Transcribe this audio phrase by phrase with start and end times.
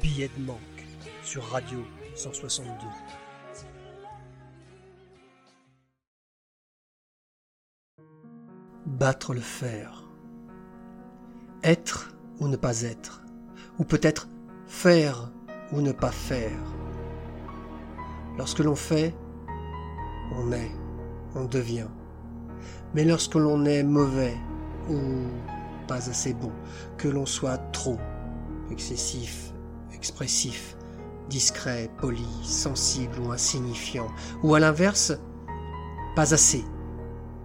[0.00, 0.58] Billet de manque
[1.22, 1.78] sur Radio
[2.16, 2.72] 162.
[8.86, 10.02] Battre le fer.
[11.62, 13.22] Être ou ne pas être.
[13.78, 14.28] Ou peut-être
[14.66, 15.30] faire
[15.70, 16.58] ou ne pas faire.
[18.36, 19.14] Lorsque l'on fait,
[20.32, 20.72] on est,
[21.36, 21.88] on devient.
[22.94, 24.36] Mais lorsque l'on est mauvais
[24.90, 24.98] ou
[25.86, 26.52] pas assez bon,
[26.96, 27.98] que l'on soit trop
[28.72, 29.53] excessif,
[29.94, 30.76] expressif,
[31.28, 34.08] discret, poli, sensible ou insignifiant,
[34.42, 35.12] ou à l'inverse,
[36.14, 36.64] pas assez,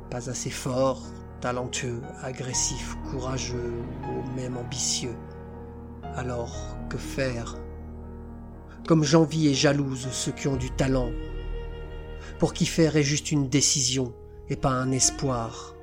[0.09, 1.01] pas assez fort,
[1.41, 5.15] talentueux, agressif, courageux ou même ambitieux.
[6.15, 7.55] Alors que faire?
[8.87, 11.11] Comme j'envie et jalouse ceux qui ont du talent,
[12.39, 14.13] pour qui faire est juste une décision
[14.49, 15.75] et pas un espoir.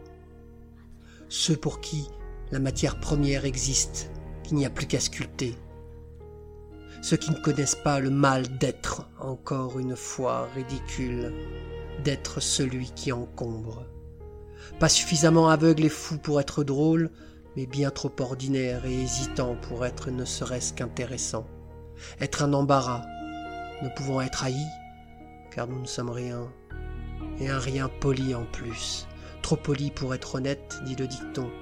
[1.29, 2.09] Ceux pour qui
[2.51, 4.11] la matière première existe,
[4.43, 5.57] qu'il n'y a plus qu'à sculpter.
[7.07, 11.33] Ceux qui ne connaissent pas le mal d'être, encore une fois ridicule,
[12.03, 13.87] d'être celui qui encombre.
[14.81, 17.13] Pas suffisamment aveugle et fou pour être drôle,
[17.55, 21.47] mais bien trop ordinaire et hésitant pour être ne serait-ce qu'intéressant.
[22.21, 23.05] Être un embarras,
[23.83, 24.59] ne pouvant être haï,
[25.53, 26.53] car nous ne sommes rien,
[27.39, 29.07] et un rien poli en plus,
[29.43, 31.53] trop poli pour être honnête, dit le dicton.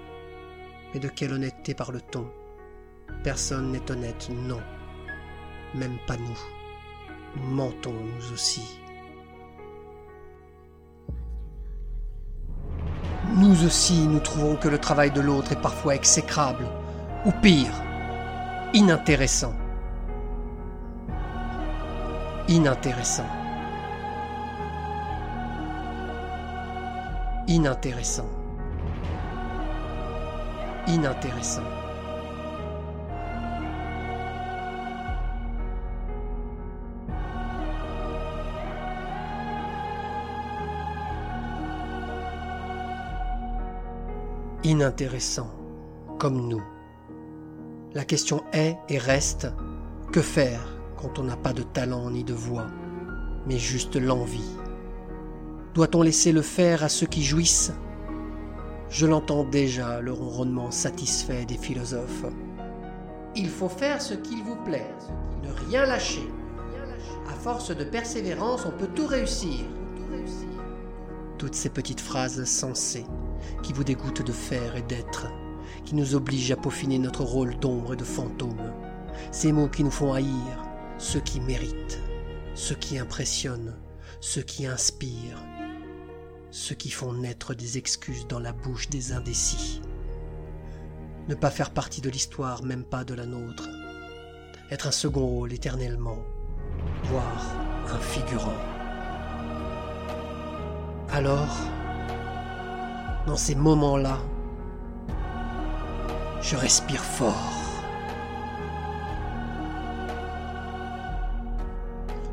[0.95, 2.31] Mais de quelle honnêteté parle-t-on?
[3.23, 4.63] Personne n'est honnête, non.
[5.75, 6.39] Même pas nous.
[7.43, 8.79] Mentons, nous aussi.
[13.37, 16.65] Nous aussi, nous trouvons que le travail de l'autre est parfois exécrable,
[17.25, 17.73] ou pire,
[18.73, 19.53] inintéressant.
[22.47, 23.27] Inintéressant.
[27.49, 28.29] Inintéressant.
[30.87, 31.84] Inintéressant.
[44.67, 45.51] Inintéressant,
[46.19, 46.63] comme nous.
[47.93, 49.47] La question est et reste,
[50.11, 52.69] que faire quand on n'a pas de talent ni de voix,
[53.47, 54.57] mais juste l'envie?
[55.75, 57.75] Doit-on laisser le faire à ceux qui jouissent?
[58.89, 62.25] Je l'entends déjà, le ronronnement satisfait des philosophes.
[63.37, 64.95] Il faut faire ce qu'il vous plaît,
[65.43, 66.27] ne rien lâcher.
[67.29, 69.61] À force de persévérance, on peut tout réussir.
[71.37, 73.05] Toutes ces petites phrases sensées
[73.63, 75.27] qui vous dégoûtent de faire et d'être,
[75.85, 78.73] qui nous obligent à peaufiner notre rôle d'ombre et de fantôme.
[79.31, 80.65] Ces mots qui nous font haïr
[80.99, 82.01] ceux qui méritent,
[82.55, 83.77] ceux qui impressionnent,
[84.21, 85.43] ceux qui inspirent,
[86.51, 89.83] ceux qui font naître des excuses dans la bouche des indécis.
[91.29, 93.69] Ne pas faire partie de l'histoire, même pas de la nôtre.
[94.71, 96.19] Être un second rôle éternellement,
[97.05, 97.45] voire
[97.93, 98.57] un figurant.
[101.11, 101.57] Alors,
[103.27, 104.19] dans ces moments-là,
[106.41, 107.33] je respire fort.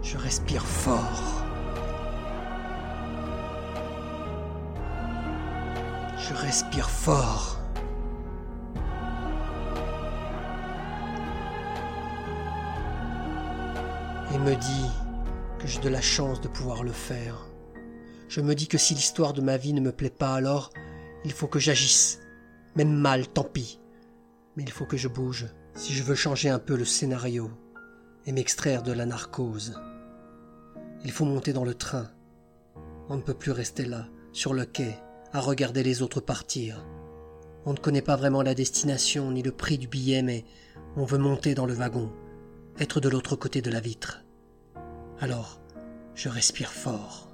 [0.03, 1.43] Je respire fort.
[6.17, 7.57] Je respire fort.
[14.33, 14.91] Et me dis
[15.59, 17.50] que j'ai de la chance de pouvoir le faire.
[18.31, 20.69] Je me dis que si l'histoire de ma vie ne me plaît pas alors,
[21.25, 22.21] il faut que j'agisse.
[22.77, 23.81] Même mal, tant pis.
[24.55, 27.51] Mais il faut que je bouge si je veux changer un peu le scénario
[28.25, 29.77] et m'extraire de la narcose.
[31.03, 32.09] Il faut monter dans le train.
[33.09, 34.95] On ne peut plus rester là, sur le quai,
[35.33, 36.85] à regarder les autres partir.
[37.65, 40.45] On ne connaît pas vraiment la destination ni le prix du billet, mais
[40.95, 42.09] on veut monter dans le wagon,
[42.79, 44.23] être de l'autre côté de la vitre.
[45.19, 45.59] Alors,
[46.15, 47.30] je respire fort.